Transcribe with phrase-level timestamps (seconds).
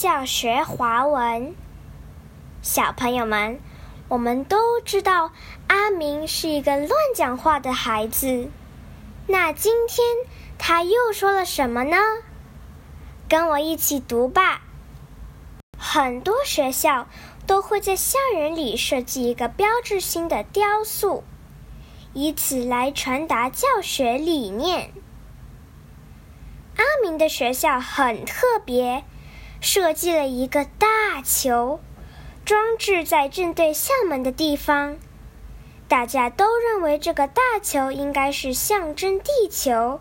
[0.00, 1.54] 教学华文。
[2.62, 3.60] 小朋友们，
[4.08, 5.30] 我们都知道
[5.66, 8.48] 阿明是一个乱讲话的孩子。
[9.26, 10.06] 那今天
[10.56, 11.98] 他又说了什么呢？
[13.28, 14.62] 跟我一起读吧。
[15.76, 17.06] 很多学校
[17.46, 21.24] 都会在校园里设计一个标志性的雕塑，
[22.14, 24.92] 以此来传达教学理念。
[26.76, 29.04] 阿明的学校很特别，
[29.60, 31.80] 设计了一个大球，
[32.44, 34.96] 装置在正对校门的地方。
[35.86, 40.00] 大家都认为这个大球应该是象征地球。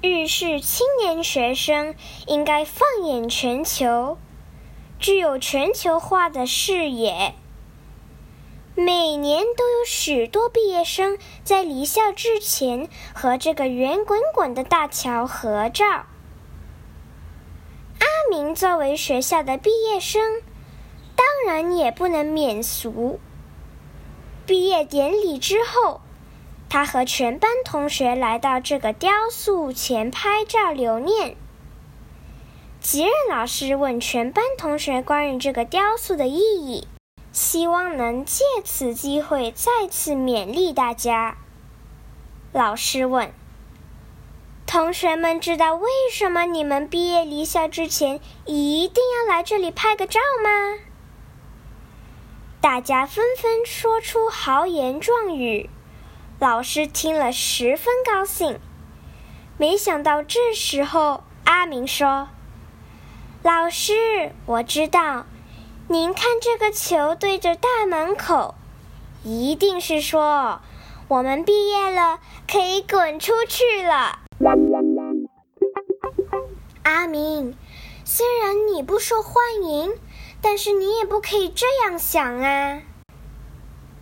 [0.00, 1.94] 日式青年学生
[2.26, 4.16] 应该放眼全球，
[4.98, 7.34] 具有全球化的视野。
[8.74, 16.06] 每年都有许多毕业生在离校之前和这个圆滚滚的大桥合照。
[18.54, 20.42] 作为学校的毕业生，
[21.14, 23.20] 当然也不能免俗。
[24.46, 26.00] 毕业典礼之后，
[26.68, 31.36] 他和全班同学来到这个雕塑前拍照留念。
[32.80, 36.86] 吉任老师问全班同学关于这个雕塑的意义。
[37.32, 41.38] 希望能借此机会再次勉励大家。
[42.52, 43.32] 老师问
[44.72, 50.78] ：“同学们知道为什么你们毕业离校之前一定要来这里拍个照吗？”
[52.58, 55.68] 大家纷纷说出豪言壮语。
[56.38, 58.58] 老师听了十分高兴。
[59.58, 62.28] 没想到这时候，阿明说
[63.44, 65.26] ：“老师，我知道。”
[65.88, 68.54] 您看这个球对着大门口，
[69.22, 70.62] 一定是说
[71.08, 74.20] 我们毕业了，可以滚出去了。
[76.82, 77.56] 阿明，
[78.04, 79.92] 虽然你不受欢迎，
[80.40, 82.82] 但是你也不可以这样想啊。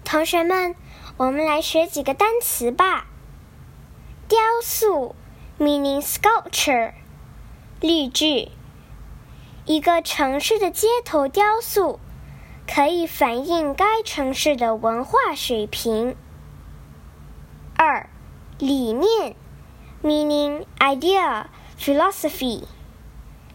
[0.03, 0.75] 同学们，
[1.19, 3.07] 我们来学几个单词吧。
[4.29, 5.15] 雕塑
[5.59, 6.95] ，meaning sculpture，
[7.81, 8.49] 例句。
[9.67, 12.01] 一个城市的街头雕塑，
[12.67, 16.17] 可以反映该城市的文化水平。
[17.77, 18.09] 二，
[18.59, 19.37] 理念
[20.03, 21.47] ，meaning idea
[21.79, 22.65] philosophy。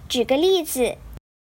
[0.07, 0.97] 举个例子，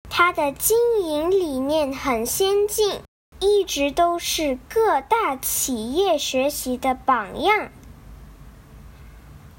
[0.10, 3.02] 它的经营理念很先进，
[3.40, 7.72] 一直都是各大企业学习的榜样。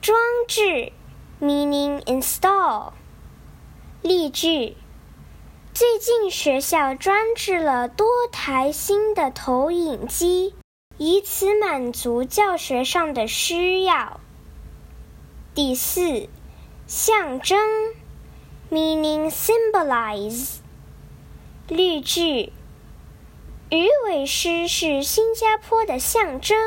[0.01, 0.19] 装
[0.49, 0.93] 置
[1.41, 2.93] ，meaning install。
[4.03, 4.77] 例句。
[5.75, 10.55] 最近学校装置了多台新的投影机，
[10.99, 14.21] 以此满足教学上的需要。
[15.55, 16.29] 第四，
[16.89, 17.57] 象征
[18.73, 20.57] ，meaning symbolize。
[21.69, 22.53] 例句：
[23.71, 26.59] 鱼尾狮是新加坡的象征，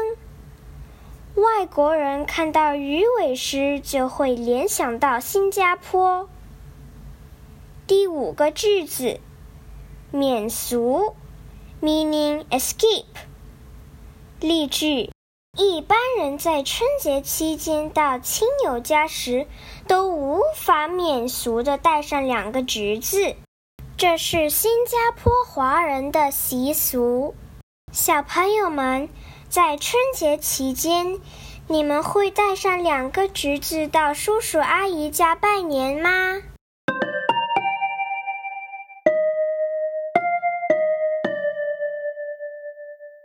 [1.36, 6.30] 外国人看到鱼尾狮就会联想到新加坡。
[7.86, 9.20] 第五个句子，
[10.12, 11.14] 免俗
[11.82, 13.04] ，meaning escape。
[14.40, 15.12] 例句：
[15.58, 19.48] 一般人在春节期间到亲友家时，
[19.88, 23.36] 都无法免俗的带上两个侄子，
[23.98, 27.34] 这是新加坡华人的习俗。
[27.92, 29.10] 小朋友们，
[29.50, 31.20] 在春节期间，
[31.68, 36.44] 你们会带上两个侄子到叔叔阿姨家拜年吗？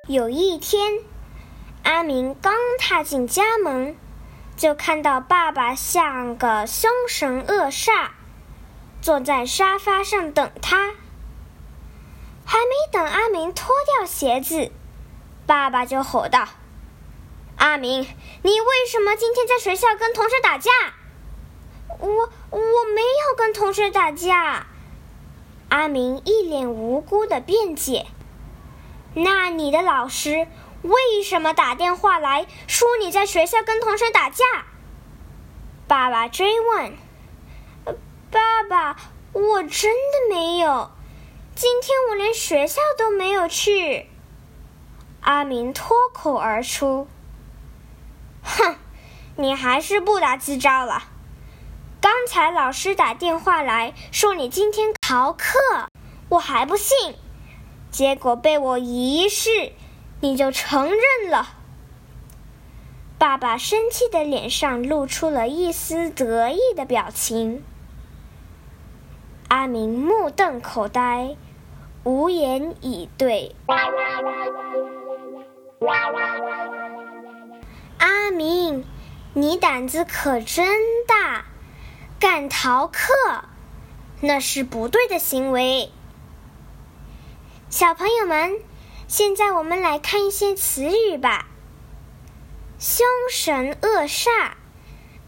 [0.08, 0.98] 有一天，
[1.92, 3.94] 阿明刚踏进家门，
[4.56, 8.08] 就看到爸爸像个凶神恶煞，
[9.02, 10.94] 坐在沙发上等他。
[12.46, 14.72] 还没等阿明脱掉鞋子，
[15.46, 16.48] 爸爸就吼道
[17.58, 18.08] ：“阿明，
[18.42, 20.70] 你为什么今天在学校跟同学打架
[22.00, 24.66] ？”“我我没有跟同学打架。”
[25.68, 28.06] 阿明一脸无辜的辩解。
[29.14, 30.46] 那你的老师
[30.82, 34.44] 为什么打电话来说你在学校跟同学打架？
[35.86, 36.96] 爸爸追问。
[38.30, 38.96] 爸爸，
[39.32, 40.90] 我真的没有，
[41.54, 44.06] 今天我连学校都没有去。
[45.20, 47.06] 阿明脱口而出。
[48.42, 48.76] 哼，
[49.36, 51.04] 你还是不打自招了。
[52.00, 55.58] 刚才老师打电话来说你今天逃课，
[56.30, 57.14] 我还不信。
[57.90, 59.72] 结果被我一试，
[60.22, 61.48] 你就承认了。
[63.18, 67.64] 爸爸生气的脸上露出了一丝得意的表情。
[69.48, 71.36] 阿明目瞪口呆，
[72.04, 73.56] 无言以对。
[77.98, 78.84] 阿明，
[79.34, 80.66] 你胆子可真
[81.06, 81.46] 大，
[82.20, 83.12] 敢逃课，
[84.20, 85.90] 那是不对的行为。
[87.68, 88.52] 小朋友们，
[89.12, 91.46] 现在我们来看一些词语吧。
[92.78, 94.52] 凶神恶煞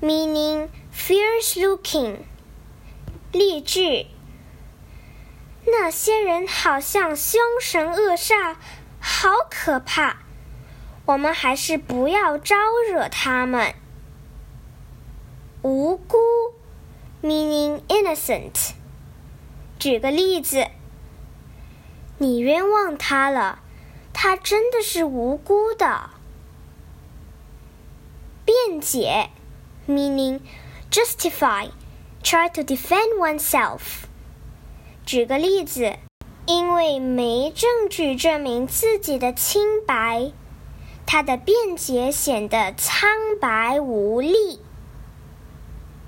[0.00, 2.20] ，meaning fierce looking。
[3.31, 4.06] 例句：
[5.66, 8.56] 那些人好像凶神恶煞，
[8.98, 10.16] 好可怕。
[11.04, 12.56] 我们还是不要招
[12.90, 13.75] 惹他们。
[15.60, 16.16] 无辜
[17.22, 18.70] ，meaning innocent。
[19.78, 20.69] 举个例子，
[22.16, 23.60] 你冤枉他了，
[24.26, 26.08] 他真的是无辜的。
[28.46, 29.28] 辩解
[29.86, 30.40] ，meaning
[30.90, 34.06] justify，try to defend oneself。
[35.04, 35.96] 举个例子，
[36.46, 40.32] 因为没证据证明自己的清白。
[41.04, 44.58] 他的辩解显得苍白无力。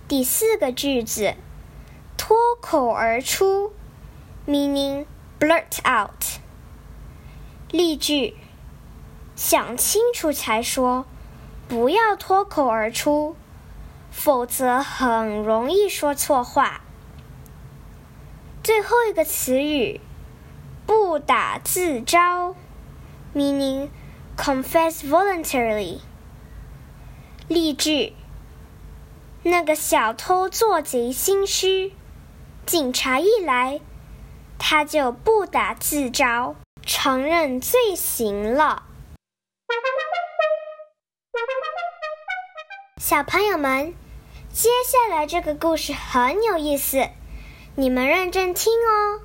[0.09, 1.35] 第四个句子，
[2.17, 3.75] 脱口而出
[4.49, 5.05] ，meaning
[5.39, 6.41] blurt out。
[7.71, 8.37] 例句：
[9.35, 11.07] 想清楚才说，
[11.69, 13.37] 不要脱口而出，
[14.11, 16.81] 否则很容易说错话。
[18.63, 20.01] 最后一个词语，
[20.87, 22.55] 不打自招
[23.35, 23.89] ，meaning。
[24.37, 26.01] Confess voluntarily。
[27.49, 28.13] 例句：
[29.45, 31.95] 那个小偷做贼心虚，
[32.67, 33.81] 警察一来，
[34.59, 36.55] 他就不打自招，
[36.87, 38.85] 承认罪行了。
[42.97, 43.93] 小朋友们，
[44.53, 47.09] 接下来这个故事很有意思，
[47.75, 49.21] 你们认真听哦。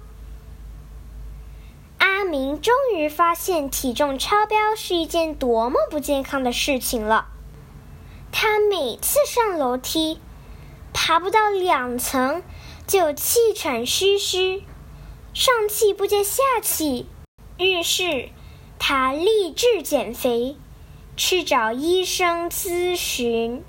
[1.99, 7.27] 阿明终于发现体重超标是一件多么不健康的事情了。
[8.31, 10.19] 他每次上楼梯，
[10.93, 12.41] 爬不到两层
[12.87, 14.65] 就气喘吁吁，
[15.35, 17.07] 上气不接下气。
[17.61, 18.29] 于是
[18.79, 20.57] 他立志减肥，
[21.15, 23.63] 去找医生咨询。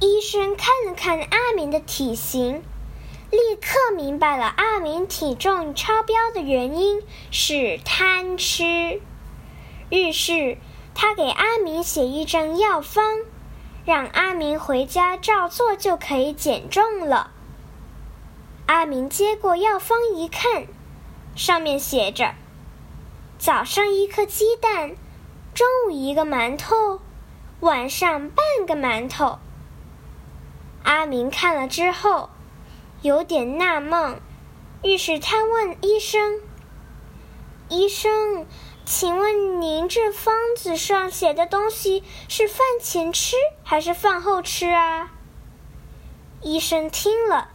[0.00, 2.62] 医生看了看阿明的体型。
[3.30, 9.02] 立刻明白了，阿明体重超标的原因是贪吃。
[9.90, 10.56] 于是
[10.94, 13.18] 他给阿明写一张药方，
[13.84, 17.32] 让阿明回家照做就可以减重了。
[18.64, 20.66] 阿明接过药方一看，
[21.34, 22.34] 上面写着：
[23.38, 24.96] 早上一颗鸡蛋，
[25.54, 27.00] 中午一个馒头，
[27.60, 29.38] 晚上半个馒头。
[30.82, 32.30] 阿明看了之后。
[33.02, 34.20] 有点纳闷，
[34.82, 36.40] 于是他问医生
[37.68, 38.46] ：“医生，
[38.86, 45.12] 请问您这方子上写的东西是饭前吃还是饭后吃啊？”
[46.40, 47.50] 医生听了，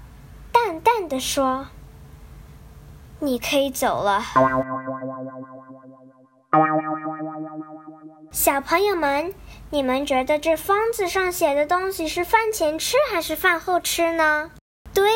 [0.53, 1.67] 淡淡的说
[3.19, 4.23] ：“你可以走了。”
[8.31, 9.33] 小朋友们，
[9.69, 14.51] 你们觉得这方子上写的东西是饭前吃还是饭后吃呢？
[14.93, 15.09] 对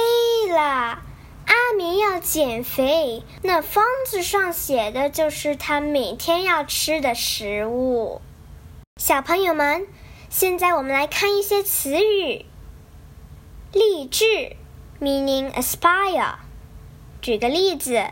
[0.49, 8.21] 了，阿明要减肥，那方子上写的就是他每天要吃的食物。
[8.95, 9.87] 小朋友们，
[10.29, 12.45] 现在我们来看一些词语。
[13.73, 14.55] 励志
[15.01, 16.35] ，meaning aspire。
[17.21, 18.05] 举个例子，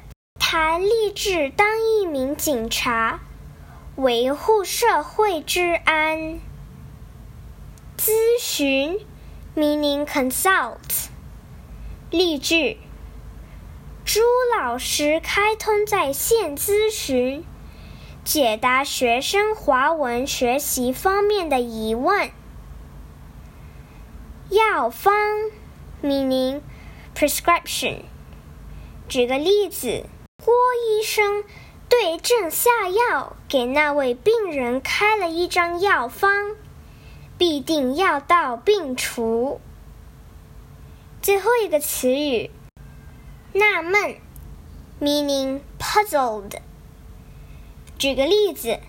[0.56, 3.22] 他立志当一名警察，
[3.96, 6.40] 维护社会治安。
[7.98, 9.00] 咨询
[9.56, 11.08] ，meaning consult。
[12.12, 12.78] 例句：
[14.06, 14.20] 朱
[14.56, 17.44] 老师开通在线咨询，
[18.24, 22.30] 解答学生华文学习方面的疑问。
[24.52, 25.16] 药方
[26.04, 26.62] ，meaning
[27.16, 28.02] prescription。
[29.10, 30.06] 举个例子，
[30.46, 31.46] 郭医生
[31.88, 36.58] 对症下药，给那位病人开了一张药方，
[37.38, 39.62] 必定药到病除。
[41.22, 42.52] 最后一个词语，
[43.54, 44.18] 纳闷
[45.00, 46.58] ，meaning puzzled。
[47.98, 48.80] 举个例子，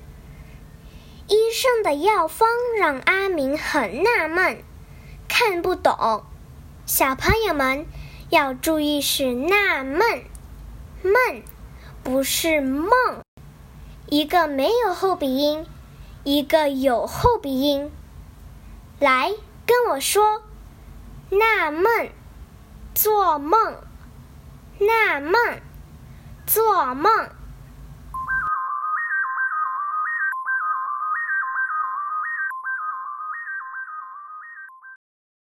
[1.28, 4.64] 医生的药方让阿明很纳闷，
[5.28, 6.25] 看不懂。
[6.84, 7.87] 小朋友们
[8.30, 10.25] 要注意是纳闷，
[11.04, 11.42] 梦
[12.02, 12.90] 不是梦。
[14.06, 15.66] 一个没有后鼻音，
[16.25, 17.92] 一个有后鼻音。
[18.99, 19.30] 来
[19.66, 20.42] 跟我说，
[21.30, 22.11] 纳闷。
[22.94, 23.75] 做梦，
[24.78, 25.61] 纳闷，
[26.46, 27.28] 做梦。